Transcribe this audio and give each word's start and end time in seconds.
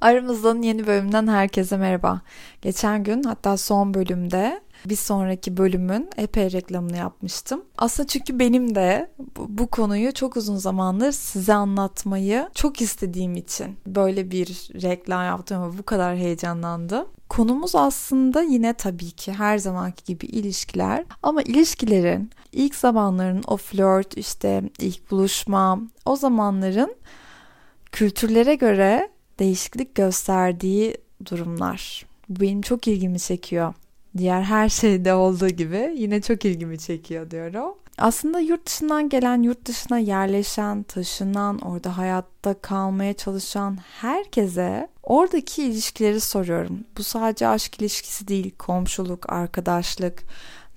Aramızdan 0.00 0.62
yeni 0.62 0.86
bölümden 0.86 1.26
herkese 1.26 1.76
merhaba. 1.76 2.20
Geçen 2.62 3.04
gün 3.04 3.22
hatta 3.22 3.56
son 3.56 3.94
bölümde 3.94 4.60
bir 4.84 4.96
sonraki 4.96 5.56
bölümün 5.56 6.10
epey 6.16 6.52
reklamını 6.52 6.96
yapmıştım. 6.96 7.64
Aslında 7.78 8.06
çünkü 8.06 8.38
benim 8.38 8.74
de 8.74 9.10
bu, 9.36 9.66
konuyu 9.66 10.12
çok 10.12 10.36
uzun 10.36 10.56
zamandır 10.56 11.12
size 11.12 11.54
anlatmayı 11.54 12.48
çok 12.54 12.80
istediğim 12.80 13.36
için 13.36 13.76
böyle 13.86 14.30
bir 14.30 14.70
reklam 14.82 15.24
yaptım 15.24 15.62
ama 15.62 15.78
bu 15.78 15.82
kadar 15.82 16.16
heyecanlandım. 16.16 17.06
Konumuz 17.28 17.74
aslında 17.74 18.42
yine 18.42 18.74
tabii 18.74 19.10
ki 19.10 19.32
her 19.32 19.58
zamanki 19.58 20.04
gibi 20.04 20.26
ilişkiler 20.26 21.04
ama 21.22 21.42
ilişkilerin 21.42 22.30
ilk 22.52 22.74
zamanların 22.74 23.42
o 23.46 23.56
flört 23.56 24.16
işte 24.16 24.62
ilk 24.78 25.10
buluşma 25.10 25.80
o 26.04 26.16
zamanların 26.16 26.94
kültürlere 27.92 28.54
göre 28.54 29.10
değişiklik 29.38 29.94
gösterdiği 29.94 30.96
durumlar. 31.30 32.06
Bu 32.28 32.40
benim 32.40 32.62
çok 32.62 32.88
ilgimi 32.88 33.18
çekiyor. 33.18 33.74
Diğer 34.16 34.42
her 34.42 34.68
şeyde 34.78 35.14
olduğu 35.14 35.48
gibi 35.48 35.94
yine 35.96 36.22
çok 36.22 36.44
ilgimi 36.44 36.78
çekiyor 36.78 37.30
diyorum. 37.30 37.74
Aslında 37.98 38.40
yurt 38.40 38.66
dışından 38.66 39.08
gelen, 39.08 39.42
yurt 39.42 39.66
dışına 39.66 39.98
yerleşen, 39.98 40.82
taşınan, 40.82 41.58
orada 41.58 41.98
hayatta 41.98 42.54
kalmaya 42.54 43.14
çalışan 43.14 43.78
herkese 44.00 44.88
oradaki 45.02 45.64
ilişkileri 45.64 46.20
soruyorum. 46.20 46.84
Bu 46.98 47.02
sadece 47.02 47.48
aşk 47.48 47.80
ilişkisi 47.80 48.28
değil, 48.28 48.54
komşuluk, 48.58 49.32
arkadaşlık, 49.32 50.22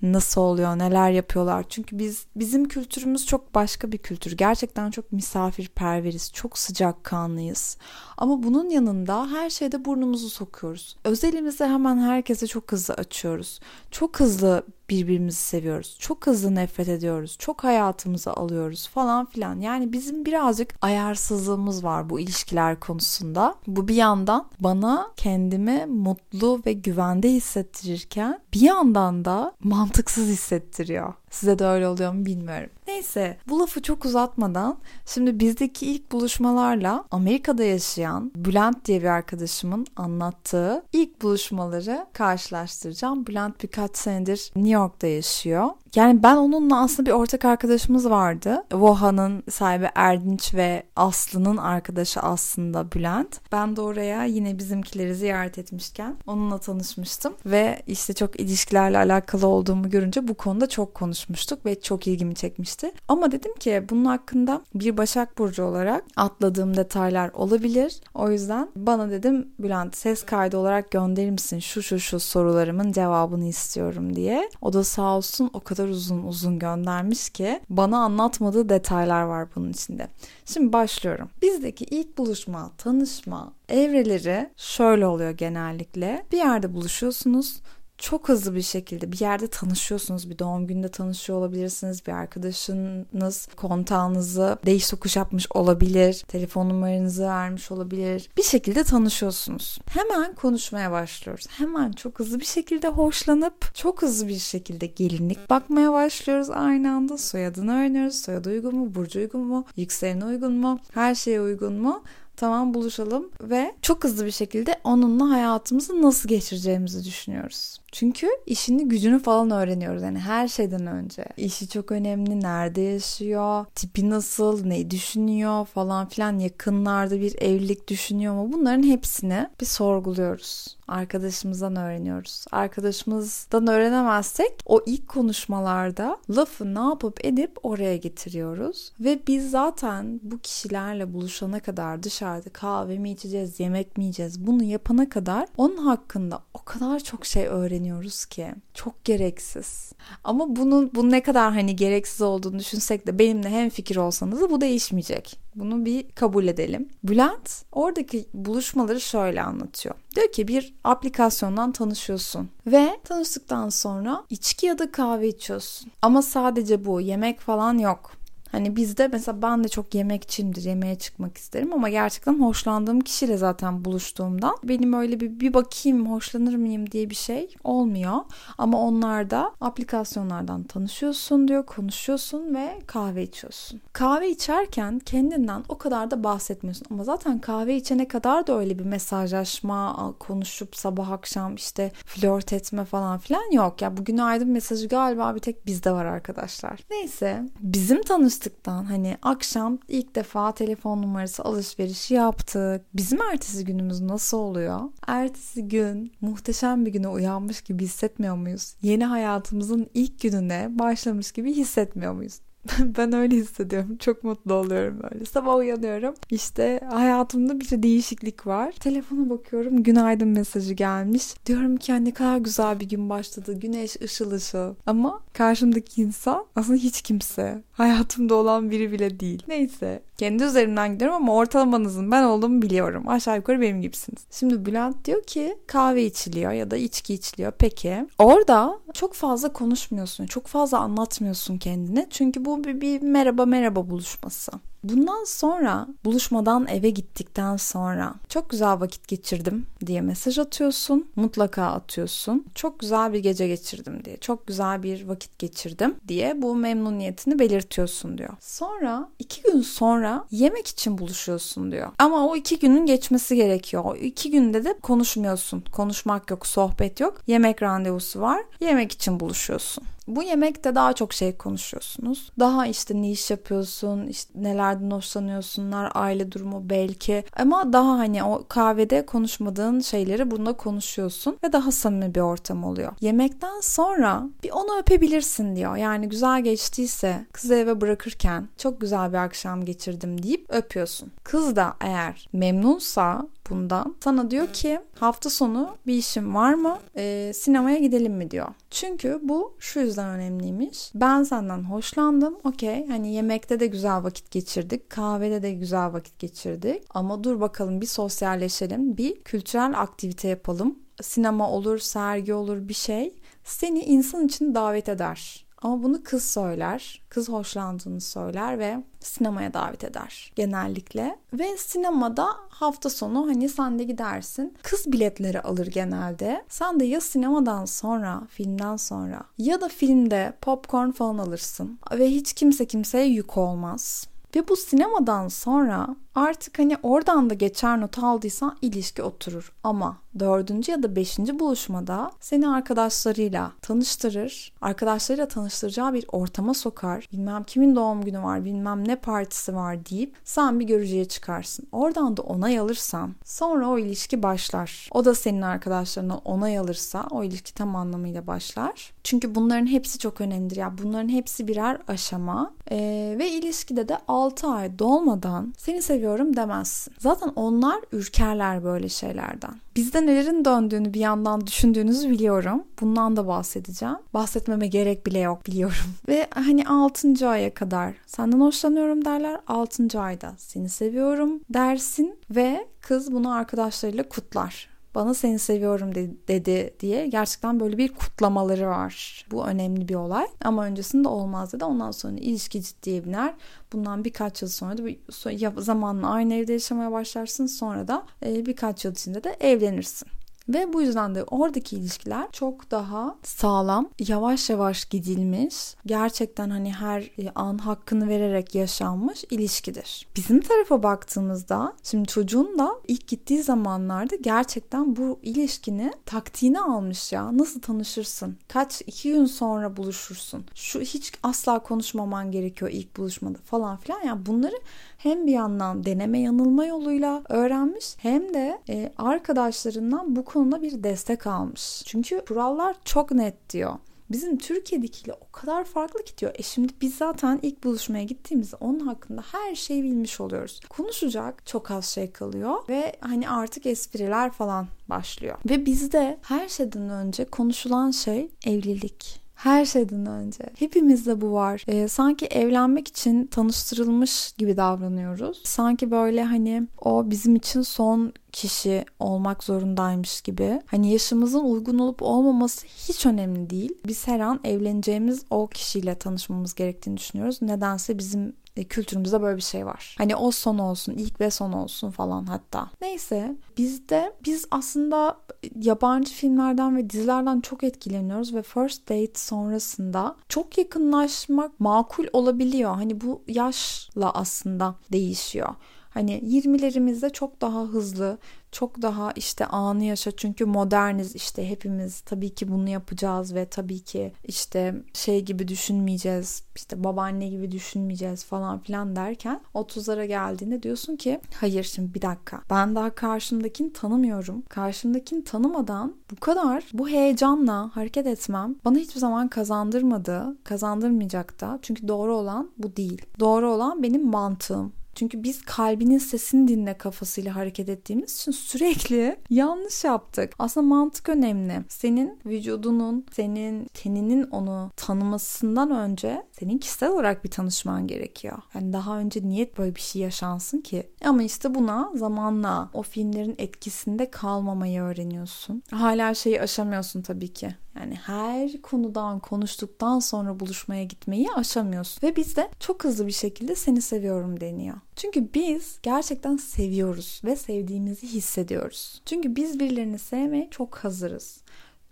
nasıl 0.02 0.40
oluyor, 0.40 0.78
neler 0.78 1.10
yapıyorlar. 1.10 1.64
Çünkü 1.68 1.98
biz 1.98 2.26
bizim 2.36 2.68
kültürümüz 2.68 3.26
çok 3.26 3.54
başka 3.54 3.92
bir 3.92 3.98
kültür. 3.98 4.32
Gerçekten 4.36 4.90
çok 4.90 5.12
misafirperveriz, 5.12 6.32
çok 6.32 6.58
sıcakkanlıyız. 6.58 7.76
Ama 8.16 8.42
bunun 8.42 8.70
yanında 8.70 9.30
her 9.30 9.50
şeyde 9.50 9.84
burnumuzu 9.84 10.28
sokuyoruz. 10.28 10.96
Özelimizi 11.04 11.64
hemen 11.64 11.98
herkese 11.98 12.46
çok 12.46 12.72
hızlı 12.72 12.94
açıyoruz. 12.94 13.60
Çok 13.90 14.20
hızlı 14.20 14.62
birbirimizi 14.92 15.38
seviyoruz. 15.38 15.96
Çok 15.98 16.26
hızlı 16.26 16.54
nefret 16.54 16.88
ediyoruz. 16.88 17.36
Çok 17.38 17.64
hayatımıza 17.64 18.32
alıyoruz 18.32 18.88
falan 18.88 19.26
filan. 19.26 19.60
Yani 19.60 19.92
bizim 19.92 20.24
birazcık 20.24 20.74
ayarsızlığımız 20.82 21.84
var 21.84 22.10
bu 22.10 22.20
ilişkiler 22.20 22.80
konusunda. 22.80 23.54
Bu 23.66 23.88
bir 23.88 23.94
yandan 23.94 24.48
bana 24.60 25.10
kendimi 25.16 25.86
mutlu 25.86 26.62
ve 26.66 26.72
güvende 26.72 27.30
hissettirirken 27.30 28.40
bir 28.54 28.60
yandan 28.60 29.24
da 29.24 29.52
mantıksız 29.64 30.28
hissettiriyor. 30.28 31.14
Size 31.32 31.58
de 31.58 31.64
öyle 31.64 31.88
oluyor 31.88 32.12
mu 32.12 32.26
bilmiyorum. 32.26 32.70
Neyse 32.86 33.38
bu 33.48 33.60
lafı 33.60 33.82
çok 33.82 34.04
uzatmadan 34.04 34.78
şimdi 35.06 35.40
bizdeki 35.40 35.86
ilk 35.86 36.12
buluşmalarla 36.12 37.04
Amerika'da 37.10 37.64
yaşayan 37.64 38.32
Bülent 38.36 38.84
diye 38.84 39.02
bir 39.02 39.06
arkadaşımın 39.06 39.86
anlattığı 39.96 40.82
ilk 40.92 41.22
buluşmaları 41.22 42.06
karşılaştıracağım. 42.12 43.26
Bülent 43.26 43.62
birkaç 43.62 43.96
senedir 43.96 44.52
New 44.56 44.70
York'ta 44.82 45.06
yaşıyor. 45.06 45.70
Yani 45.96 46.22
ben 46.22 46.36
onunla 46.36 46.82
aslında 46.82 47.10
bir 47.10 47.14
ortak 47.14 47.44
arkadaşımız 47.44 48.10
vardı. 48.10 48.64
Voha'nın 48.72 49.42
sahibi 49.50 49.88
Erdinç 49.94 50.54
ve 50.54 50.82
Aslı'nın 50.96 51.56
arkadaşı 51.56 52.20
aslında 52.20 52.92
Bülent. 52.92 53.40
Ben 53.52 53.76
de 53.76 53.80
oraya 53.80 54.24
yine 54.24 54.58
bizimkileri 54.58 55.14
ziyaret 55.14 55.58
etmişken 55.58 56.16
onunla 56.26 56.58
tanışmıştım. 56.58 57.34
Ve 57.46 57.82
işte 57.86 58.14
çok 58.14 58.40
ilişkilerle 58.40 58.98
alakalı 58.98 59.46
olduğumu 59.46 59.90
görünce 59.90 60.28
bu 60.28 60.34
konuda 60.34 60.68
çok 60.68 60.94
konuşmuştuk 60.94 61.66
ve 61.66 61.80
çok 61.80 62.06
ilgimi 62.06 62.34
çekmişti. 62.34 62.92
Ama 63.08 63.32
dedim 63.32 63.54
ki 63.54 63.84
bunun 63.90 64.04
hakkında 64.04 64.62
bir 64.74 64.96
Başak 64.96 65.38
Burcu 65.38 65.64
olarak 65.64 66.04
atladığım 66.16 66.76
detaylar 66.76 67.30
olabilir. 67.34 68.00
O 68.14 68.30
yüzden 68.30 68.68
bana 68.76 69.10
dedim 69.10 69.48
Bülent 69.58 69.96
ses 69.96 70.22
kaydı 70.22 70.56
olarak 70.56 70.90
gönderir 70.90 71.30
misin 71.30 71.58
şu 71.58 71.82
şu 71.82 72.00
şu 72.00 72.20
sorularımın 72.20 72.92
cevabını 72.92 73.44
istiyorum 73.44 74.16
diye. 74.16 74.50
O 74.60 74.72
da 74.72 74.84
sağ 74.84 75.16
olsun 75.16 75.50
o 75.52 75.60
kadar 75.60 75.81
kadar 75.82 75.88
uzun 75.88 76.22
uzun 76.22 76.58
göndermiş 76.58 77.30
ki 77.30 77.60
bana 77.70 77.98
anlatmadığı 77.98 78.68
detaylar 78.68 79.22
var 79.22 79.48
bunun 79.56 79.70
içinde. 79.70 80.08
Şimdi 80.44 80.72
başlıyorum. 80.72 81.28
Bizdeki 81.42 81.84
ilk 81.84 82.18
buluşma, 82.18 82.70
tanışma 82.78 83.52
evreleri 83.68 84.50
şöyle 84.56 85.06
oluyor 85.06 85.30
genellikle. 85.30 86.24
Bir 86.32 86.38
yerde 86.38 86.74
buluşuyorsunuz 86.74 87.60
çok 88.02 88.28
hızlı 88.28 88.54
bir 88.54 88.62
şekilde 88.62 89.12
bir 89.12 89.20
yerde 89.20 89.46
tanışıyorsunuz. 89.46 90.30
Bir 90.30 90.38
doğum 90.38 90.66
gününde 90.66 90.88
tanışıyor 90.88 91.38
olabilirsiniz. 91.38 92.06
Bir 92.06 92.12
arkadaşınız 92.12 93.48
kontağınızı 93.56 94.58
değiş 94.66 94.90
tokuş 94.90 95.16
yapmış 95.16 95.46
olabilir. 95.50 96.24
Telefon 96.28 96.68
numaranızı 96.68 97.26
vermiş 97.26 97.70
olabilir. 97.70 98.30
Bir 98.36 98.42
şekilde 98.42 98.84
tanışıyorsunuz. 98.84 99.78
Hemen 99.86 100.34
konuşmaya 100.34 100.92
başlıyoruz. 100.92 101.46
Hemen 101.50 101.92
çok 101.92 102.18
hızlı 102.18 102.40
bir 102.40 102.44
şekilde 102.44 102.88
hoşlanıp 102.88 103.74
çok 103.74 104.02
hızlı 104.02 104.28
bir 104.28 104.38
şekilde 104.38 104.86
gelinlik 104.86 105.50
bakmaya 105.50 105.92
başlıyoruz 105.92 106.50
aynı 106.50 106.92
anda. 106.92 107.18
Soyadını 107.18 107.72
öğreniyoruz. 107.72 108.16
Soyadı 108.16 108.50
uygun 108.50 108.74
mu? 108.74 108.94
Burcu 108.94 109.18
uygun 109.18 109.40
mu? 109.40 109.64
Yükselene 109.76 110.24
uygun 110.24 110.52
mu? 110.52 110.78
Her 110.94 111.14
şeye 111.14 111.40
uygun 111.40 111.74
mu? 111.74 112.02
Tamam 112.36 112.74
buluşalım 112.74 113.30
ve 113.40 113.74
çok 113.82 114.04
hızlı 114.04 114.26
bir 114.26 114.30
şekilde 114.30 114.80
onunla 114.84 115.30
hayatımızı 115.30 116.02
nasıl 116.02 116.28
geçireceğimizi 116.28 117.04
düşünüyoruz. 117.04 117.81
Çünkü 117.92 118.28
işini 118.46 118.88
gücünü 118.88 119.18
falan 119.18 119.50
öğreniyoruz 119.50 120.02
yani 120.02 120.18
her 120.18 120.48
şeyden 120.48 120.86
önce. 120.86 121.24
İşi 121.36 121.68
çok 121.68 121.92
önemli, 121.92 122.40
nerede 122.40 122.80
yaşıyor, 122.80 123.66
tipi 123.74 124.10
nasıl, 124.10 124.66
ne 124.66 124.90
düşünüyor 124.90 125.66
falan 125.66 126.08
filan 126.08 126.38
yakınlarda 126.38 127.20
bir 127.20 127.42
evlilik 127.42 127.88
düşünüyor 127.88 128.34
mu 128.34 128.52
bunların 128.52 128.82
hepsini 128.82 129.48
bir 129.60 129.66
sorguluyoruz. 129.66 130.76
Arkadaşımızdan 130.88 131.76
öğreniyoruz. 131.76 132.44
Arkadaşımızdan 132.52 133.66
öğrenemezsek 133.66 134.52
o 134.66 134.82
ilk 134.86 135.08
konuşmalarda 135.08 136.18
lafı 136.30 136.74
ne 136.74 136.80
yapıp 136.80 137.24
edip 137.24 137.58
oraya 137.62 137.96
getiriyoruz. 137.96 138.92
Ve 139.00 139.20
biz 139.26 139.50
zaten 139.50 140.20
bu 140.22 140.38
kişilerle 140.38 141.12
buluşana 141.12 141.60
kadar 141.60 142.02
dışarıda 142.02 142.50
kahve 142.50 142.98
mi 142.98 143.10
içeceğiz, 143.10 143.60
yemek 143.60 143.96
mi 143.96 144.04
yiyeceğiz 144.04 144.46
bunu 144.46 144.62
yapana 144.62 145.08
kadar 145.08 145.48
onun 145.56 145.76
hakkında 145.76 146.42
o 146.54 146.64
kadar 146.64 147.00
çok 147.00 147.26
şey 147.26 147.46
öğreniyoruz 147.46 147.81
öğreniyoruz 147.82 148.24
ki. 148.24 148.46
Çok 148.74 149.04
gereksiz. 149.04 149.92
Ama 150.24 150.56
bunun 150.56 150.94
bu 150.94 151.10
ne 151.10 151.22
kadar 151.22 151.52
hani 151.52 151.76
gereksiz 151.76 152.22
olduğunu 152.22 152.58
düşünsek 152.58 153.06
de 153.06 153.18
benimle 153.18 153.48
hem 153.48 153.70
fikir 153.70 153.96
olsanız 153.96 154.40
da 154.40 154.50
bu 154.50 154.60
değişmeyecek. 154.60 155.38
Bunu 155.54 155.84
bir 155.84 156.08
kabul 156.10 156.46
edelim. 156.46 156.88
Bülent 157.04 157.64
oradaki 157.72 158.26
buluşmaları 158.34 159.00
şöyle 159.00 159.42
anlatıyor. 159.42 159.94
Diyor 160.16 160.32
ki 160.32 160.48
bir 160.48 160.74
aplikasyondan 160.84 161.72
tanışıyorsun 161.72 162.50
ve 162.66 163.00
tanıştıktan 163.04 163.68
sonra 163.68 164.24
içki 164.30 164.66
ya 164.66 164.78
da 164.78 164.92
kahve 164.92 165.28
içiyorsun. 165.28 165.90
Ama 166.02 166.22
sadece 166.22 166.84
bu 166.84 167.00
yemek 167.00 167.40
falan 167.40 167.78
yok. 167.78 168.12
Hani 168.52 168.76
bizde 168.76 169.08
mesela 169.08 169.42
ben 169.42 169.64
de 169.64 169.68
çok 169.68 169.94
yemekçimdir. 169.94 170.62
Yemeğe 170.62 170.98
çıkmak 170.98 171.36
isterim 171.38 171.72
ama 171.72 171.88
gerçekten 171.88 172.40
hoşlandığım 172.40 173.00
kişiyle 173.00 173.36
zaten 173.36 173.84
buluştuğumda 173.84 174.54
benim 174.64 174.92
öyle 174.92 175.20
bir, 175.20 175.40
bir 175.40 175.54
bakayım 175.54 176.10
hoşlanır 176.10 176.54
mıyım 176.54 176.90
diye 176.90 177.10
bir 177.10 177.14
şey 177.14 177.54
olmuyor. 177.64 178.16
Ama 178.58 178.80
onlarda 178.80 179.52
aplikasyonlardan 179.60 180.62
tanışıyorsun 180.62 181.48
diyor, 181.48 181.66
konuşuyorsun 181.66 182.54
ve 182.54 182.78
kahve 182.86 183.22
içiyorsun. 183.22 183.80
Kahve 183.92 184.30
içerken 184.30 184.98
kendinden 184.98 185.64
o 185.68 185.78
kadar 185.78 186.10
da 186.10 186.24
bahsetmiyorsun. 186.24 186.86
Ama 186.90 187.04
zaten 187.04 187.38
kahve 187.38 187.76
içene 187.76 188.08
kadar 188.08 188.46
da 188.46 188.58
öyle 188.58 188.78
bir 188.78 188.84
mesajlaşma, 188.84 190.14
konuşup 190.18 190.76
sabah 190.76 191.10
akşam 191.10 191.54
işte 191.54 191.92
flört 192.04 192.52
etme 192.52 192.84
falan 192.84 193.18
filan 193.18 193.52
yok. 193.52 193.82
Ya 193.82 193.96
bugün 193.96 194.18
aydın 194.18 194.48
mesajı 194.48 194.88
galiba 194.88 195.34
bir 195.34 195.40
tek 195.40 195.66
bizde 195.66 195.92
var 195.92 196.04
arkadaşlar. 196.04 196.80
Neyse 196.90 197.42
bizim 197.60 198.02
tanış 198.02 198.41
tanıştıktan 198.42 198.84
hani 198.84 199.16
akşam 199.22 199.78
ilk 199.88 200.14
defa 200.14 200.54
telefon 200.54 201.02
numarası 201.02 201.44
alışverişi 201.44 202.14
yaptık. 202.14 202.84
Bizim 202.94 203.22
ertesi 203.22 203.64
günümüz 203.64 204.00
nasıl 204.00 204.38
oluyor? 204.38 204.80
Ertesi 205.06 205.68
gün 205.68 206.12
muhteşem 206.20 206.86
bir 206.86 206.92
güne 206.92 207.08
uyanmış 207.08 207.62
gibi 207.62 207.84
hissetmiyor 207.84 208.36
muyuz? 208.36 208.74
Yeni 208.82 209.04
hayatımızın 209.04 209.86
ilk 209.94 210.20
gününe 210.20 210.68
başlamış 210.78 211.32
gibi 211.32 211.52
hissetmiyor 211.52 212.12
muyuz? 212.12 212.40
ben 212.78 213.12
öyle 213.12 213.36
hissediyorum. 213.36 213.96
Çok 213.96 214.24
mutlu 214.24 214.54
oluyorum 214.54 215.00
böyle. 215.02 215.24
Sabah 215.24 215.56
uyanıyorum. 215.56 216.14
İşte 216.30 216.80
hayatımda 216.90 217.60
bir 217.60 217.82
değişiklik 217.82 218.46
var. 218.46 218.72
Telefona 218.72 219.30
bakıyorum. 219.30 219.82
Günaydın 219.82 220.28
mesajı 220.28 220.74
gelmiş. 220.74 221.34
Diyorum 221.46 221.76
ki 221.76 222.04
ne 222.04 222.12
kadar 222.12 222.38
güzel 222.38 222.80
bir 222.80 222.88
gün 222.88 223.10
başladı. 223.10 223.60
Güneş 223.60 223.96
ışıl 224.02 224.30
ışıl. 224.30 224.74
Ama 224.86 225.20
karşımdaki 225.32 226.02
insan 226.02 226.46
aslında 226.56 226.78
hiç 226.78 227.02
kimse. 227.02 227.62
Hayatımda 227.72 228.34
olan 228.34 228.70
biri 228.70 228.92
bile 228.92 229.20
değil. 229.20 229.42
Neyse. 229.48 230.02
Kendi 230.16 230.44
üzerimden 230.44 230.92
gidiyorum 230.92 231.16
ama 231.16 231.34
ortalamanızın 231.34 232.10
ben 232.10 232.22
olduğumu 232.22 232.62
biliyorum. 232.62 233.08
Aşağı 233.08 233.36
yukarı 233.36 233.60
benim 233.60 233.82
gibisiniz. 233.82 234.22
Şimdi 234.30 234.66
Bülent 234.66 235.04
diyor 235.04 235.22
ki 235.22 235.56
kahve 235.66 236.04
içiliyor 236.04 236.52
ya 236.52 236.70
da 236.70 236.76
içki 236.76 237.14
içiliyor. 237.14 237.52
Peki 237.58 238.06
orada 238.18 238.80
çok 238.94 239.14
fazla 239.14 239.52
konuşmuyorsun. 239.52 240.26
Çok 240.26 240.46
fazla 240.46 240.78
anlatmıyorsun 240.78 241.58
kendini. 241.58 242.06
Çünkü 242.10 242.44
bu 242.44 242.51
bir, 242.58 242.80
bir 242.80 243.02
merhaba 243.02 243.46
merhaba 243.46 243.90
buluşması. 243.90 244.52
Bundan 244.84 245.24
sonra 245.24 245.86
buluşmadan 246.04 246.66
eve 246.66 246.90
gittikten 246.90 247.56
sonra 247.56 248.14
çok 248.28 248.50
güzel 248.50 248.80
vakit 248.80 249.08
geçirdim 249.08 249.66
diye 249.86 250.00
mesaj 250.00 250.38
atıyorsun. 250.38 251.08
Mutlaka 251.16 251.64
atıyorsun. 251.64 252.46
Çok 252.54 252.78
güzel 252.78 253.12
bir 253.12 253.18
gece 253.18 253.48
geçirdim 253.48 254.04
diye. 254.04 254.16
Çok 254.16 254.46
güzel 254.46 254.82
bir 254.82 255.08
vakit 255.08 255.38
geçirdim 255.38 255.94
diye 256.08 256.42
bu 256.42 256.54
memnuniyetini 256.54 257.38
belirtiyorsun 257.38 258.18
diyor. 258.18 258.32
Sonra 258.40 259.08
iki 259.18 259.42
gün 259.42 259.60
sonra 259.60 260.24
yemek 260.30 260.66
için 260.66 260.98
buluşuyorsun 260.98 261.72
diyor. 261.72 261.88
Ama 261.98 262.26
o 262.26 262.36
iki 262.36 262.58
günün 262.58 262.86
geçmesi 262.86 263.36
gerekiyor. 263.36 263.84
O 263.86 263.96
iki 263.96 264.30
günde 264.30 264.64
de 264.64 264.78
konuşmuyorsun. 264.82 265.64
Konuşmak 265.72 266.30
yok, 266.30 266.46
sohbet 266.46 267.00
yok. 267.00 267.22
Yemek 267.26 267.62
randevusu 267.62 268.20
var. 268.20 268.42
Yemek 268.60 268.92
için 268.92 269.20
buluşuyorsun. 269.20 269.84
Bu 270.06 270.22
yemekte 270.22 270.74
daha 270.74 270.92
çok 270.92 271.12
şey 271.12 271.36
konuşuyorsunuz. 271.36 272.30
Daha 272.38 272.66
işte 272.66 273.02
ne 273.02 273.10
iş 273.10 273.30
yapıyorsun, 273.30 274.06
işte 274.06 274.32
nelerden 274.36 274.90
hoşlanıyorsunlar, 274.90 275.92
aile 275.94 276.32
durumu 276.32 276.70
belki. 276.70 277.24
Ama 277.36 277.72
daha 277.72 277.98
hani 277.98 278.24
o 278.24 278.44
kahvede 278.48 279.06
konuşmadığın 279.06 279.80
şeyleri 279.80 280.30
bunda 280.30 280.52
konuşuyorsun 280.52 281.38
ve 281.44 281.52
daha 281.52 281.72
samimi 281.72 282.14
bir 282.14 282.20
ortam 282.20 282.64
oluyor. 282.64 282.92
Yemekten 283.00 283.60
sonra 283.60 284.28
bir 284.42 284.50
onu 284.50 284.78
öpebilirsin 284.80 285.56
diyor. 285.56 285.76
Yani 285.76 286.08
güzel 286.08 286.42
geçtiyse 286.42 287.26
kızı 287.32 287.54
eve 287.54 287.80
bırakırken 287.80 288.48
çok 288.56 288.80
güzel 288.80 289.12
bir 289.12 289.18
akşam 289.18 289.64
geçirdim 289.64 290.22
deyip 290.22 290.46
öpüyorsun. 290.48 291.12
Kız 291.24 291.56
da 291.56 291.74
eğer 291.80 292.28
memnunsa 292.32 293.28
bundan. 293.50 293.96
Sana 294.04 294.30
diyor 294.30 294.52
ki 294.52 294.80
hafta 294.98 295.30
sonu 295.30 295.76
bir 295.86 295.94
işim 295.94 296.34
var 296.34 296.54
mı? 296.54 296.78
E, 296.96 297.32
sinemaya 297.34 297.78
gidelim 297.78 298.14
mi 298.14 298.30
diyor. 298.30 298.48
Çünkü 298.70 299.20
bu 299.22 299.56
şu 299.58 299.80
yüzden 299.80 300.08
önemliymiş. 300.08 300.90
Ben 300.94 301.22
senden 301.22 301.64
hoşlandım. 301.64 302.36
Okey. 302.44 302.86
Hani 302.88 303.14
yemekte 303.14 303.60
de 303.60 303.66
güzel 303.66 304.04
vakit 304.04 304.30
geçirdik. 304.30 304.90
Kahvede 304.90 305.42
de 305.42 305.52
güzel 305.52 305.92
vakit 305.92 306.18
geçirdik. 306.18 306.82
Ama 306.90 307.24
dur 307.24 307.40
bakalım 307.40 307.80
bir 307.80 307.86
sosyalleşelim. 307.86 308.96
Bir 308.96 309.20
kültürel 309.20 309.80
aktivite 309.80 310.28
yapalım. 310.28 310.78
Sinema 311.02 311.50
olur, 311.50 311.78
sergi 311.78 312.34
olur 312.34 312.68
bir 312.68 312.74
şey. 312.74 313.14
Seni 313.44 313.80
insan 313.80 314.26
için 314.26 314.54
davet 314.54 314.88
eder. 314.88 315.46
Ama 315.62 315.82
bunu 315.82 316.02
kız 316.04 316.24
söyler. 316.24 317.02
Kız 317.08 317.28
hoşlandığını 317.28 318.00
söyler 318.00 318.58
ve 318.58 318.84
sinemaya 319.00 319.54
davet 319.54 319.84
eder 319.84 320.32
genellikle. 320.36 321.18
Ve 321.32 321.56
sinemada 321.56 322.26
hafta 322.48 322.90
sonu 322.90 323.26
hani 323.26 323.48
sen 323.48 323.78
de 323.78 323.84
gidersin. 323.84 324.56
Kız 324.62 324.92
biletleri 324.92 325.40
alır 325.40 325.66
genelde. 325.66 326.44
Sen 326.48 326.80
de 326.80 326.84
ya 326.84 327.00
sinemadan 327.00 327.64
sonra, 327.64 328.22
filmden 328.30 328.76
sonra 328.76 329.22
ya 329.38 329.60
da 329.60 329.68
filmde 329.68 330.32
popcorn 330.40 330.90
falan 330.90 331.18
alırsın. 331.18 331.78
Ve 331.92 332.10
hiç 332.10 332.32
kimse 332.32 332.66
kimseye 332.66 333.06
yük 333.06 333.36
olmaz. 333.36 334.06
Ve 334.36 334.48
bu 334.48 334.56
sinemadan 334.56 335.28
sonra 335.28 335.96
artık 336.14 336.58
hani 336.58 336.76
oradan 336.82 337.30
da 337.30 337.34
geçer 337.34 337.80
not 337.80 337.98
aldıysan 337.98 338.56
ilişki 338.62 339.02
oturur. 339.02 339.52
Ama 339.64 340.01
dördüncü 340.18 340.72
ya 340.72 340.82
da 340.82 340.96
beşinci 340.96 341.38
buluşmada 341.38 342.10
seni 342.20 342.48
arkadaşlarıyla 342.48 343.52
tanıştırır. 343.62 344.52
Arkadaşlarıyla 344.60 345.28
tanıştıracağı 345.28 345.94
bir 345.94 346.04
ortama 346.12 346.54
sokar. 346.54 347.08
Bilmem 347.12 347.44
kimin 347.44 347.76
doğum 347.76 348.04
günü 348.04 348.22
var, 348.22 348.44
bilmem 348.44 348.88
ne 348.88 348.96
partisi 348.96 349.54
var 349.54 349.86
deyip 349.86 350.16
sen 350.24 350.60
bir 350.60 350.64
görücüye 350.64 351.04
çıkarsın. 351.04 351.66
Oradan 351.72 352.16
da 352.16 352.22
onay 352.22 352.58
alırsan 352.58 353.14
sonra 353.24 353.68
o 353.68 353.78
ilişki 353.78 354.22
başlar. 354.22 354.88
O 354.90 355.04
da 355.04 355.14
senin 355.14 355.42
arkadaşlarına 355.42 356.18
onay 356.18 356.58
alırsa 356.58 357.06
o 357.10 357.24
ilişki 357.24 357.54
tam 357.54 357.76
anlamıyla 357.76 358.26
başlar. 358.26 358.92
Çünkü 359.04 359.34
bunların 359.34 359.66
hepsi 359.66 359.98
çok 359.98 360.20
önemlidir. 360.20 360.56
Ya 360.56 360.62
yani 360.62 360.78
bunların 360.82 361.08
hepsi 361.08 361.48
birer 361.48 361.78
aşama. 361.88 362.52
Ee, 362.70 363.16
ve 363.18 363.30
ilişkide 363.30 363.88
de 363.88 363.98
6 364.08 364.46
ay 364.46 364.78
dolmadan 364.78 365.54
seni 365.58 365.82
seviyorum 365.82 366.36
demezsin. 366.36 366.94
Zaten 366.98 367.32
onlar 367.36 367.80
ürkerler 367.92 368.64
böyle 368.64 368.88
şeylerden. 368.88 369.54
Bizde 369.76 370.01
nelerin 370.06 370.44
döndüğünü 370.44 370.94
bir 370.94 371.00
yandan 371.00 371.46
düşündüğünüzü 371.46 372.10
biliyorum. 372.10 372.64
Bundan 372.80 373.16
da 373.16 373.26
bahsedeceğim. 373.26 373.96
Bahsetmeme 374.14 374.66
gerek 374.66 375.06
bile 375.06 375.18
yok 375.18 375.46
biliyorum. 375.46 375.76
Ve 376.08 376.26
hani 376.30 376.66
6. 376.66 377.28
aya 377.28 377.54
kadar 377.54 377.94
senden 378.06 378.40
hoşlanıyorum 378.40 379.04
derler. 379.04 379.40
6. 379.46 380.00
ayda 380.00 380.34
seni 380.38 380.68
seviyorum 380.68 381.40
dersin 381.50 382.18
ve 382.30 382.66
kız 382.80 383.12
bunu 383.12 383.32
arkadaşlarıyla 383.32 384.08
kutlar 384.08 384.71
bana 384.94 385.14
seni 385.14 385.38
seviyorum 385.38 385.94
dedi 386.28 386.74
diye 386.80 387.06
gerçekten 387.06 387.60
böyle 387.60 387.78
bir 387.78 387.92
kutlamaları 387.92 388.66
var. 388.66 389.26
Bu 389.30 389.46
önemli 389.46 389.88
bir 389.88 389.94
olay. 389.94 390.26
Ama 390.44 390.64
öncesinde 390.64 391.08
olmaz 391.08 391.52
dedi. 391.52 391.64
Ondan 391.64 391.90
sonra 391.90 392.16
ilişki 392.16 392.62
ciddiye 392.62 393.04
biner. 393.04 393.34
Bundan 393.72 394.04
birkaç 394.04 394.42
yıl 394.42 394.48
sonra 394.48 394.78
da 394.78 395.60
zamanla 395.62 396.10
aynı 396.10 396.34
evde 396.34 396.52
yaşamaya 396.52 396.92
başlarsın. 396.92 397.46
Sonra 397.46 397.88
da 397.88 398.06
birkaç 398.22 398.84
yıl 398.84 398.92
içinde 398.92 399.24
de 399.24 399.36
evlenirsin. 399.40 400.08
Ve 400.48 400.72
bu 400.72 400.82
yüzden 400.82 401.14
de 401.14 401.24
oradaki 401.24 401.76
ilişkiler 401.76 402.28
çok 402.32 402.70
daha 402.70 403.16
sağlam, 403.22 403.88
yavaş 403.98 404.50
yavaş 404.50 404.84
gidilmiş, 404.84 405.74
gerçekten 405.86 406.50
hani 406.50 406.72
her 406.72 407.00
e, 407.02 407.30
an 407.34 407.58
hakkını 407.58 408.08
vererek 408.08 408.54
yaşanmış 408.54 409.24
ilişkidir. 409.30 410.06
Bizim 410.16 410.40
tarafa 410.40 410.82
baktığımızda 410.82 411.72
şimdi 411.82 412.08
çocuğun 412.08 412.58
da 412.58 412.74
ilk 412.88 413.08
gittiği 413.08 413.42
zamanlarda 413.42 414.16
gerçekten 414.16 414.96
bu 414.96 415.18
ilişkini 415.22 415.92
taktiğini 416.06 416.60
almış 416.60 417.12
ya. 417.12 417.38
Nasıl 417.38 417.60
tanışırsın? 417.60 418.38
Kaç 418.48 418.82
iki 418.86 419.12
gün 419.12 419.26
sonra 419.26 419.76
buluşursun? 419.76 420.44
Şu 420.54 420.80
hiç 420.80 421.12
asla 421.22 421.58
konuşmaman 421.58 422.30
gerekiyor 422.30 422.70
ilk 422.70 422.96
buluşmada 422.96 423.38
falan 423.44 423.76
filan. 423.76 424.00
Yani 424.06 424.26
bunları 424.26 424.56
hem 425.02 425.26
bir 425.26 425.32
yandan 425.32 425.84
deneme 425.84 426.18
yanılma 426.20 426.64
yoluyla 426.64 427.22
öğrenmiş 427.28 427.96
hem 427.98 428.34
de 428.34 428.58
e, 428.68 428.92
arkadaşlarından 428.98 430.16
bu 430.16 430.24
konuda 430.24 430.62
bir 430.62 430.82
destek 430.82 431.26
almış. 431.26 431.82
Çünkü 431.86 432.24
kurallar 432.28 432.76
çok 432.84 433.10
net 433.10 433.50
diyor. 433.50 433.74
Bizim 434.10 434.38
Türkiye'dekiyle 434.38 435.12
o 435.12 435.32
kadar 435.32 435.64
farklı 435.64 436.04
ki 436.04 436.18
diyor. 436.18 436.32
E 436.34 436.42
şimdi 436.42 436.72
biz 436.80 436.94
zaten 436.94 437.38
ilk 437.42 437.64
buluşmaya 437.64 438.04
gittiğimizde 438.04 438.56
onun 438.56 438.80
hakkında 438.80 439.22
her 439.32 439.54
şeyi 439.54 439.82
bilmiş 439.82 440.20
oluyoruz. 440.20 440.60
Konuşacak 440.68 441.46
çok 441.46 441.70
az 441.70 441.86
şey 441.86 442.12
kalıyor 442.12 442.54
ve 442.68 442.96
hani 443.00 443.28
artık 443.28 443.66
espriler 443.66 444.32
falan 444.32 444.66
başlıyor. 444.88 445.38
Ve 445.50 445.66
bizde 445.66 446.18
her 446.22 446.48
şeyden 446.48 446.88
önce 446.88 447.24
konuşulan 447.24 447.90
şey 447.90 448.30
evlilik. 448.46 449.22
Her 449.42 449.64
şeyden 449.64 450.06
önce. 450.06 450.44
Hepimizde 450.58 451.20
bu 451.20 451.32
var. 451.32 451.64
Ee, 451.68 451.88
sanki 451.88 452.26
evlenmek 452.26 452.88
için 452.88 453.26
tanıştırılmış 453.26 454.32
gibi 454.32 454.56
davranıyoruz. 454.56 455.40
Sanki 455.44 455.90
böyle 455.90 456.24
hani 456.24 456.68
o 456.80 457.10
bizim 457.10 457.36
için 457.36 457.62
son 457.62 458.12
kişi 458.32 458.84
olmak 458.98 459.44
zorundaymış 459.44 460.20
gibi. 460.20 460.62
Hani 460.66 460.92
yaşımızın 460.92 461.44
uygun 461.44 461.78
olup 461.78 462.02
olmaması 462.02 462.66
hiç 462.66 463.06
önemli 463.06 463.50
değil. 463.50 463.74
Biz 463.86 464.06
her 464.06 464.20
an 464.20 464.40
evleneceğimiz 464.44 465.24
o 465.30 465.46
kişiyle 465.46 465.94
tanışmamız 465.94 466.54
gerektiğini 466.54 466.96
düşünüyoruz. 466.96 467.42
Nedense 467.42 467.98
bizim 467.98 468.32
e, 468.56 468.64
kültürümüzde 468.64 469.22
böyle 469.22 469.36
bir 469.36 469.42
şey 469.42 469.66
var. 469.66 469.94
Hani 469.98 470.16
o 470.16 470.30
son 470.30 470.58
olsun, 470.58 470.92
ilk 470.92 471.20
ve 471.20 471.30
son 471.30 471.52
olsun 471.52 471.90
falan 471.90 472.26
hatta. 472.26 472.70
Neyse 472.80 473.36
bizde 473.58 474.12
biz 474.24 474.46
aslında 474.50 475.16
yabancı 475.54 476.12
filmlerden 476.12 476.76
ve 476.76 476.90
dizilerden 476.90 477.40
çok 477.40 477.64
etkileniyoruz 477.64 478.34
ve 478.34 478.42
first 478.42 478.88
date 478.88 479.12
sonrasında 479.14 480.16
çok 480.28 480.58
yakınlaşmak 480.58 481.60
makul 481.60 482.04
olabiliyor. 482.12 482.74
Hani 482.74 483.00
bu 483.00 483.22
yaşla 483.28 484.10
aslında 484.10 484.74
değişiyor. 484.92 485.54
Hani 485.94 486.20
20'lerimizde 486.20 487.12
çok 487.12 487.40
daha 487.40 487.62
hızlı, 487.62 488.18
çok 488.52 488.82
daha 488.82 489.12
işte 489.12 489.46
anı 489.46 489.84
yaşa 489.84 490.10
çünkü 490.16 490.44
moderniz 490.44 491.16
işte 491.16 491.50
hepimiz. 491.50 492.00
Tabii 492.00 492.34
ki 492.34 492.48
bunu 492.52 492.68
yapacağız 492.68 493.34
ve 493.34 493.44
tabii 493.46 493.78
ki 493.78 494.12
işte 494.24 494.74
şey 494.94 495.22
gibi 495.22 495.48
düşünmeyeceğiz 495.48 496.42
işte 496.56 496.84
babaanne 496.84 497.28
gibi 497.28 497.52
düşünmeyeceğiz 497.52 498.24
falan 498.24 498.58
filan 498.58 498.96
derken 498.96 499.40
30'lara 499.54 500.04
geldiğinde 500.04 500.62
diyorsun 500.62 500.96
ki 500.96 501.20
hayır 501.34 501.64
şimdi 501.64 501.94
bir 501.94 502.02
dakika. 502.02 502.40
Ben 502.50 502.74
daha 502.74 502.94
karşımdakini 502.94 503.72
tanımıyorum. 503.72 504.42
Karşımdakini 504.48 505.24
tanımadan 505.24 505.94
bu 506.10 506.16
kadar 506.16 506.64
bu 506.72 506.88
heyecanla 506.88 507.70
hareket 507.76 508.06
etmem 508.06 508.54
bana 508.64 508.78
hiçbir 508.78 509.00
zaman 509.00 509.28
kazandırmadı 509.28 510.36
kazandırmayacak 510.44 511.40
da. 511.40 511.58
Çünkü 511.62 511.88
doğru 511.88 512.16
olan 512.16 512.50
bu 512.58 512.76
değil. 512.76 513.02
Doğru 513.20 513.50
olan 513.50 513.82
benim 513.82 514.06
mantığım 514.06 514.72
çünkü 514.94 515.22
biz 515.22 515.42
kalbinin 515.42 515.98
sesini 515.98 516.48
dinle 516.48 516.78
kafasıyla 516.78 517.36
hareket 517.36 517.68
ettiğimiz 517.68 518.16
için 518.16 518.32
sürekli 518.32 519.16
yanlış 519.30 519.84
yaptık. 519.84 520.32
Aslında 520.38 520.66
mantık 520.66 521.08
önemli. 521.08 521.64
Senin 521.68 522.20
vücudunun, 522.26 523.06
senin 523.12 523.64
teninin 523.64 524.22
onu 524.22 524.70
tanımasından 524.76 525.70
önce 525.70 526.26
senin 526.32 526.58
kişisel 526.58 526.90
olarak 526.90 527.24
bir 527.24 527.30
tanışman 527.30 527.86
gerekiyor. 527.86 528.38
Yani 528.54 528.72
daha 528.72 528.98
önce 528.98 529.22
niyet 529.22 529.58
böyle 529.58 529.74
bir 529.74 529.80
şey 529.80 530.02
yaşansın 530.02 530.60
ki? 530.60 530.90
Ama 531.04 531.22
işte 531.22 531.54
buna 531.54 531.90
zamanla 531.94 532.70
o 532.72 532.82
filmlerin 532.82 533.34
etkisinde 533.38 534.10
kalmamayı 534.10 534.80
öğreniyorsun. 534.82 535.62
Hala 535.70 536.14
şeyi 536.14 536.40
aşamıyorsun 536.42 537.02
tabii 537.02 537.32
ki. 537.32 537.54
Yani 537.80 537.94
her 537.94 538.62
konudan 538.62 539.20
konuştuktan 539.20 539.98
sonra 539.98 540.40
buluşmaya 540.40 540.84
gitmeyi 540.84 541.26
aşamıyorsun. 541.36 542.08
Ve 542.08 542.16
bizde 542.16 542.50
çok 542.60 542.84
hızlı 542.84 543.06
bir 543.06 543.12
şekilde 543.12 543.54
seni 543.54 543.82
seviyorum 543.82 544.40
deniyor. 544.40 544.76
Çünkü 544.96 545.34
biz 545.34 545.78
gerçekten 545.82 546.36
seviyoruz 546.36 547.20
ve 547.24 547.36
sevdiğimizi 547.36 548.06
hissediyoruz. 548.06 549.02
Çünkü 549.06 549.36
biz 549.36 549.60
birilerini 549.60 549.98
sevmeye 549.98 550.48
çok 550.50 550.76
hazırız 550.76 551.42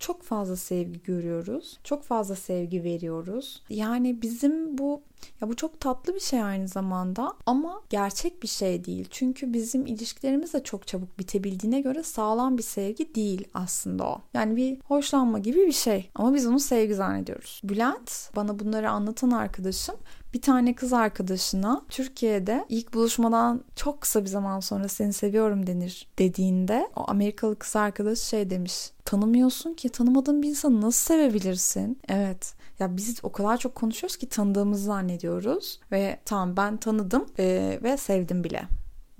çok 0.01 0.23
fazla 0.23 0.57
sevgi 0.57 1.03
görüyoruz. 1.03 1.79
Çok 1.85 2.05
fazla 2.05 2.37
sevgi 2.37 2.85
veriyoruz. 2.85 3.63
Yani 3.71 4.23
bizim 4.23 4.79
bu 4.79 5.03
ya 5.41 5.49
bu 5.49 5.57
çok 5.57 5.81
tatlı 5.81 6.15
bir 6.15 6.21
şey 6.21 6.43
aynı 6.43 6.69
zamanda 6.69 7.33
ama 7.47 7.83
gerçek 7.91 8.43
bir 8.43 8.49
şey 8.49 8.85
değil. 8.85 9.09
Çünkü 9.11 9.53
bizim 9.53 9.87
ilişkilerimiz 9.87 10.55
de 10.55 10.63
çok 10.63 10.87
çabuk 10.87 11.19
bitebildiğine 11.19 11.81
göre 11.81 12.03
sağlam 12.03 12.59
bir 12.59 12.63
sevgi 12.63 13.15
değil 13.15 13.49
aslında 13.55 14.05
o. 14.05 14.21
Yani 14.35 14.57
bir 14.57 14.79
hoşlanma 14.85 15.39
gibi 15.39 15.67
bir 15.67 15.73
şey 15.73 16.11
ama 16.15 16.35
biz 16.35 16.47
onu 16.47 16.61
sevgi 16.61 16.95
zannediyoruz. 16.95 17.61
Bülent 17.65 18.37
bana 18.37 18.59
bunları 18.59 18.91
anlatan 18.91 19.31
arkadaşım 19.31 19.97
bir 20.35 20.41
tane 20.41 20.75
kız 20.75 20.93
arkadaşına 20.93 21.83
Türkiye'de 21.89 22.65
ilk 22.69 22.95
buluşmadan 22.95 23.65
çok 23.77 24.01
kısa 24.01 24.21
bir 24.21 24.29
zaman 24.29 24.61
sonra 24.61 24.89
seni 24.89 25.13
seviyorum 25.13 25.67
denir 25.67 26.09
dediğinde 26.19 26.91
o 26.97 27.05
Amerikalı 27.11 27.59
kız 27.59 27.77
arkadaş 27.77 28.19
şey 28.19 28.51
demiş. 28.51 28.91
Tanımıyorsun 29.05 29.75
ki 29.75 29.89
tanımadığın 29.89 30.43
bir 30.43 30.49
insanı 30.49 30.81
nasıl 30.81 31.15
sevebilirsin? 31.15 31.99
Evet 32.09 32.55
ya 32.79 32.97
biz 32.97 33.19
o 33.23 33.33
kadar 33.33 33.57
çok 33.57 33.75
konuşuyoruz 33.75 34.17
ki 34.17 34.29
tanıdığımızı 34.29 34.85
zannediyoruz 34.85 35.10
ve 35.93 36.21
tamam 36.25 36.57
ben 36.57 36.77
tanıdım 36.77 37.27
e, 37.39 37.79
ve 37.83 37.97
sevdim 37.97 38.45
bile. 38.45 38.63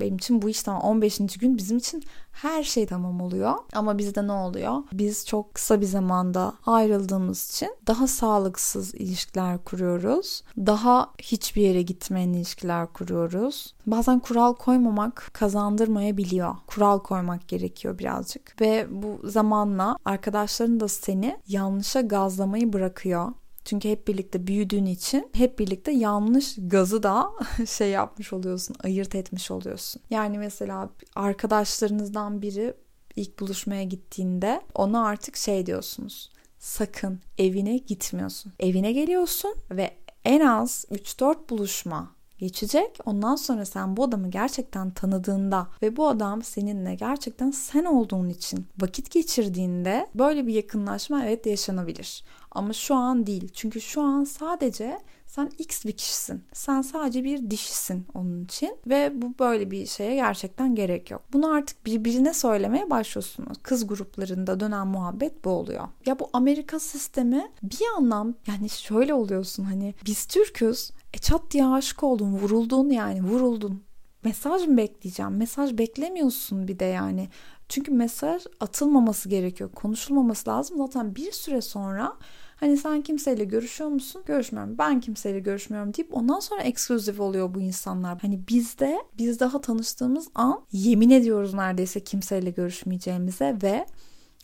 Benim 0.01 0.17
için 0.17 0.43
bu 0.43 0.49
iş 0.49 0.63
tamam 0.63 0.83
15. 0.83 1.19
gün 1.19 1.59
bizim 1.59 1.79
için 1.79 2.03
her 2.33 2.63
şey 2.63 2.87
tamam 2.87 3.21
oluyor. 3.21 3.55
Ama 3.73 3.99
bizde 3.99 4.27
ne 4.27 4.33
oluyor? 4.33 4.77
Biz 4.93 5.27
çok 5.27 5.55
kısa 5.55 5.81
bir 5.81 5.87
zamanda 5.87 6.55
ayrıldığımız 6.67 7.51
için 7.51 7.77
daha 7.87 8.07
sağlıksız 8.07 8.95
ilişkiler 8.95 9.59
kuruyoruz. 9.65 10.43
Daha 10.57 11.11
hiçbir 11.19 11.63
yere 11.63 11.83
gitmeyen 11.83 12.33
ilişkiler 12.33 12.87
kuruyoruz. 12.87 13.75
Bazen 13.87 14.21
kural 14.21 14.55
koymamak 14.55 15.31
kazandırmayabiliyor. 15.33 16.55
Kural 16.67 16.99
koymak 16.99 17.49
gerekiyor 17.49 17.99
birazcık. 17.99 18.61
Ve 18.61 18.87
bu 18.91 19.29
zamanla 19.29 19.97
arkadaşların 20.05 20.81
da 20.81 20.89
seni 20.89 21.37
yanlışa 21.49 22.01
gazlamayı 22.01 22.73
bırakıyor. 22.73 23.33
Çünkü 23.71 23.91
hep 23.91 24.09
birlikte 24.09 24.47
büyüdüğün 24.47 24.87
için 24.87 25.29
hep 25.33 25.59
birlikte 25.59 25.93
yanlış 25.93 26.55
gazı 26.59 27.03
da 27.03 27.31
şey 27.67 27.91
yapmış 27.91 28.33
oluyorsun, 28.33 28.77
ayırt 28.85 29.15
etmiş 29.15 29.51
oluyorsun. 29.51 30.03
Yani 30.11 30.39
mesela 30.39 30.91
arkadaşlarınızdan 31.15 32.43
biri 32.43 32.75
ilk 33.17 33.41
buluşmaya 33.41 33.83
gittiğinde 33.83 34.61
ona 34.75 35.07
artık 35.07 35.37
şey 35.37 35.67
diyorsunuz. 35.67 36.31
Sakın 36.59 37.21
evine 37.39 37.77
gitmiyorsun. 37.77 38.53
Evine 38.61 38.93
geliyorsun 38.93 39.55
ve 39.71 39.91
en 40.25 40.41
az 40.41 40.85
3-4 40.91 41.49
buluşma 41.51 42.11
geçecek. 42.41 42.99
Ondan 43.07 43.37
sonra 43.37 43.65
sen 43.65 43.97
bu 43.97 44.05
adamı 44.05 44.31
gerçekten 44.31 44.91
tanıdığında 44.91 45.69
ve 45.83 45.97
bu 45.97 46.09
adam 46.09 46.43
seninle 46.43 46.95
gerçekten 46.95 47.51
sen 47.51 47.85
olduğun 47.85 48.29
için 48.29 48.67
vakit 48.81 49.11
geçirdiğinde 49.11 50.07
böyle 50.15 50.47
bir 50.47 50.55
yakınlaşma 50.55 51.25
evet 51.25 51.47
yaşanabilir. 51.47 52.25
Ama 52.51 52.73
şu 52.73 52.95
an 52.95 53.27
değil. 53.27 53.49
Çünkü 53.55 53.81
şu 53.81 54.03
an 54.03 54.25
sadece 54.25 54.99
sen 55.31 55.51
X 55.59 55.85
bir 55.85 55.93
kişisin. 55.93 56.45
Sen 56.53 56.83
sadece 56.83 57.25
bir 57.25 57.51
dişisin 57.51 58.07
onun 58.15 58.45
için 58.45 58.77
ve 58.87 59.23
bu 59.23 59.39
böyle 59.39 59.71
bir 59.71 59.87
şeye 59.87 60.15
gerçekten 60.15 60.75
gerek 60.75 61.11
yok. 61.11 61.23
Bunu 61.33 61.53
artık 61.53 61.87
birbirine 61.87 62.35
söylemeye 62.35 62.91
başlıyorsunuz. 62.91 63.59
Kız 63.63 63.87
gruplarında 63.87 64.61
dönen 64.61 64.87
muhabbet 64.87 65.45
bu 65.45 65.51
oluyor. 65.51 65.89
Ya 66.07 66.19
bu 66.19 66.31
Amerika 66.33 66.79
sistemi 66.81 67.51
bir 67.63 67.87
anlam 67.97 68.35
yani 68.47 68.69
şöyle 68.69 69.15
oluyorsun 69.15 69.65
hani 69.65 69.95
biz 70.07 70.27
Türk'üz 70.27 70.91
e 71.15 71.19
çat 71.19 71.43
diye 71.51 71.67
aşık 71.67 72.03
oldun, 72.03 72.33
vuruldun 72.33 72.91
yani 72.91 73.23
vuruldun. 73.23 73.83
Mesaj 74.25 74.67
mı 74.67 74.77
bekleyeceğim? 74.77 75.37
Mesaj 75.37 75.79
beklemiyorsun 75.79 76.69
bir 76.69 76.79
de 76.79 76.85
yani. 76.85 77.29
Çünkü 77.69 77.93
mesaj 77.93 78.43
atılmaması 78.61 79.29
gerekiyor. 79.29 79.71
Konuşulmaması 79.73 80.51
lazım. 80.51 80.79
Zaten 80.79 81.17
bir 81.17 81.33
süre 81.33 81.61
sonra 81.61 82.17
hani 82.61 82.77
sen 82.77 83.03
kimseyle 83.03 83.45
görüşüyor 83.45 83.91
musun? 83.91 84.23
Görüşmüyorum. 84.27 84.79
Ben 84.79 85.01
kimseyle 85.01 85.41
görüşmüyorum 85.41 85.95
deyip 85.95 86.17
ondan 86.17 86.41
sonra 86.41 86.63
ekskluzif 86.63 87.21
oluyor 87.21 87.55
bu 87.55 87.61
insanlar. 87.61 88.19
Hani 88.19 88.49
bizde 88.49 88.99
biz 89.19 89.41
daha 89.41 89.61
tanıştığımız 89.61 90.29
an 90.35 90.61
yemin 90.73 91.11
ediyoruz 91.11 91.55
neredeyse 91.55 92.01
kimseyle 92.01 92.51
görüşmeyeceğimize 92.51 93.59
ve 93.63 93.87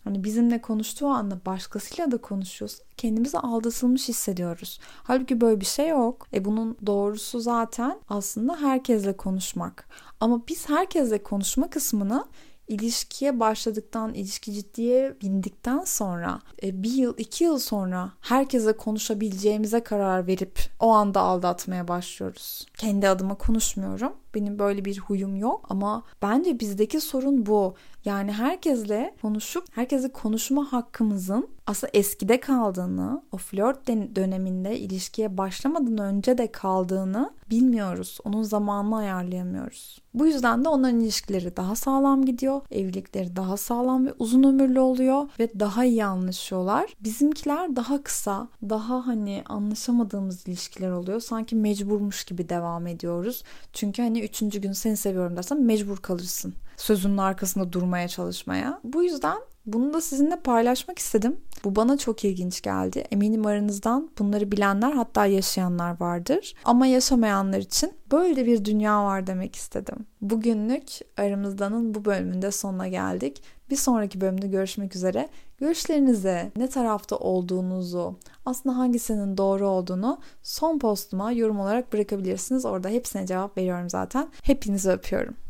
Hani 0.06 0.24
bizimle 0.24 0.60
konuştuğu 0.60 1.06
anda 1.06 1.40
başkasıyla 1.46 2.10
da 2.10 2.16
konuşuyoruz. 2.16 2.80
Kendimizi 2.96 3.38
aldatılmış 3.38 4.08
hissediyoruz. 4.08 4.80
Halbuki 5.02 5.40
böyle 5.40 5.60
bir 5.60 5.66
şey 5.66 5.88
yok. 5.88 6.26
E 6.34 6.44
bunun 6.44 6.76
doğrusu 6.86 7.40
zaten 7.40 8.00
aslında 8.08 8.56
herkesle 8.60 9.16
konuşmak. 9.16 9.88
Ama 10.20 10.42
biz 10.48 10.68
herkesle 10.68 11.22
konuşma 11.22 11.70
kısmını 11.70 12.24
ilişkiye 12.68 13.40
başladıktan, 13.40 14.14
ilişki 14.14 14.52
ciddiye 14.52 15.16
bindikten 15.22 15.84
sonra 15.84 16.40
e, 16.62 16.82
bir 16.82 16.92
yıl, 16.92 17.14
iki 17.18 17.44
yıl 17.44 17.58
sonra 17.58 18.12
herkese 18.20 18.72
konuşabileceğimize 18.72 19.80
karar 19.80 20.26
verip 20.26 20.60
o 20.80 20.90
anda 20.90 21.20
aldatmaya 21.20 21.88
başlıyoruz. 21.88 22.66
Kendi 22.76 23.08
adıma 23.08 23.34
konuşmuyorum. 23.34 24.12
Benim 24.36 24.58
böyle 24.58 24.84
bir 24.84 24.98
huyum 24.98 25.36
yok 25.36 25.66
ama 25.68 26.02
bence 26.22 26.60
bizdeki 26.60 27.00
sorun 27.00 27.46
bu. 27.46 27.74
Yani 28.04 28.32
herkesle 28.32 29.14
konuşup 29.22 29.64
herkese 29.72 30.12
konuşma 30.12 30.72
hakkımızın 30.72 31.48
aslında 31.66 31.90
eskide 31.94 32.40
kaldığını, 32.40 33.22
o 33.32 33.36
flört 33.36 33.86
döneminde 34.16 34.78
ilişkiye 34.78 35.38
başlamadan 35.38 35.98
önce 35.98 36.38
de 36.38 36.52
kaldığını 36.52 37.30
bilmiyoruz. 37.50 38.18
Onun 38.24 38.42
zamanını 38.42 38.96
ayarlayamıyoruz. 38.96 39.98
Bu 40.14 40.26
yüzden 40.26 40.64
de 40.64 40.68
onların 40.68 41.00
ilişkileri 41.00 41.56
daha 41.56 41.74
sağlam 41.74 42.24
gidiyor. 42.24 42.60
Evlilikleri 42.70 43.36
daha 43.36 43.56
sağlam 43.56 44.06
ve 44.06 44.12
uzun 44.18 44.42
ömürlü 44.42 44.80
oluyor 44.80 45.28
ve 45.38 45.60
daha 45.60 45.84
iyi 45.84 46.04
anlaşıyorlar. 46.04 46.92
Bizimkiler 47.00 47.76
daha 47.76 48.02
kısa, 48.02 48.48
daha 48.68 49.06
hani 49.06 49.42
anlaşamadığımız 49.46 50.48
ilişkiler 50.48 50.90
oluyor. 50.90 51.20
Sanki 51.20 51.56
mecburmuş 51.56 52.24
gibi 52.24 52.48
devam 52.48 52.86
ediyoruz. 52.86 53.42
Çünkü 53.72 54.02
hani 54.02 54.20
üçüncü 54.26 54.60
gün 54.60 54.72
seni 54.72 54.96
seviyorum 54.96 55.36
dersen 55.36 55.62
mecbur 55.62 55.96
kalırsın. 55.96 56.54
Sözünün 56.76 57.16
arkasında 57.16 57.72
durmaya 57.72 58.08
çalışmaya. 58.08 58.80
Bu 58.84 59.02
yüzden 59.04 59.38
bunu 59.66 59.94
da 59.94 60.00
sizinle 60.00 60.36
paylaşmak 60.36 60.98
istedim. 60.98 61.36
Bu 61.64 61.76
bana 61.76 61.98
çok 61.98 62.24
ilginç 62.24 62.62
geldi. 62.62 62.98
Eminim 63.10 63.46
aranızdan 63.46 64.10
bunları 64.18 64.52
bilenler 64.52 64.92
hatta 64.92 65.26
yaşayanlar 65.26 66.00
vardır. 66.00 66.54
Ama 66.64 66.86
yaşamayanlar 66.86 67.58
için 67.58 67.92
böyle 68.12 68.46
bir 68.46 68.64
dünya 68.64 69.04
var 69.04 69.26
demek 69.26 69.56
istedim. 69.56 70.06
Bugünlük 70.20 70.84
aramızdanın 71.16 71.94
bu 71.94 72.04
bölümünde 72.04 72.50
sonuna 72.50 72.88
geldik. 72.88 73.42
Bir 73.70 73.76
sonraki 73.76 74.20
bölümde 74.20 74.48
görüşmek 74.48 74.96
üzere. 74.96 75.28
Görüşlerinizi, 75.58 76.52
ne 76.56 76.68
tarafta 76.68 77.16
olduğunuzu, 77.16 78.16
aslında 78.46 78.76
hangisinin 78.78 79.36
doğru 79.36 79.68
olduğunu 79.68 80.18
son 80.42 80.78
postuma 80.78 81.32
yorum 81.32 81.60
olarak 81.60 81.92
bırakabilirsiniz. 81.92 82.64
Orada 82.64 82.88
hepsine 82.88 83.26
cevap 83.26 83.58
veriyorum 83.58 83.90
zaten. 83.90 84.28
Hepinizi 84.42 84.90
öpüyorum. 84.90 85.36